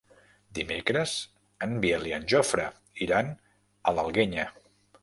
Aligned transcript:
Dimecres 0.59 1.13
en 1.67 1.77
Biel 1.85 2.09
i 2.13 2.17
en 2.19 2.27
Jofre 2.35 2.67
iran 3.09 3.31
a 3.93 3.97
l'Alguenya. 3.99 4.53